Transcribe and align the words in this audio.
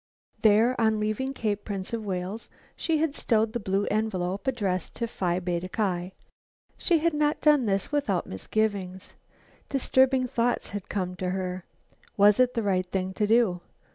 There, 0.41 0.73
on 0.81 0.99
leaving 0.99 1.31
Cape 1.31 1.63
Prince 1.63 1.93
of 1.93 2.03
Wales, 2.03 2.49
she 2.75 2.97
had 2.97 3.13
stowed 3.13 3.53
the 3.53 3.59
blue 3.59 3.85
envelope 3.91 4.47
addressed 4.47 4.95
to 4.95 5.05
Phi 5.05 5.39
Beta 5.39 5.69
Ki. 5.69 6.13
She 6.75 6.97
had 6.97 7.13
not 7.13 7.39
done 7.39 7.67
this 7.67 7.91
without 7.91 8.25
misgivings. 8.25 9.13
Disturbing 9.69 10.25
thoughts 10.25 10.69
had 10.69 10.89
come 10.89 11.15
to 11.17 11.29
her. 11.29 11.65
Was 12.17 12.39
it 12.39 12.55
the 12.55 12.63
right 12.63 12.87
thing 12.87 13.13
to 13.13 13.27
do? 13.27 13.61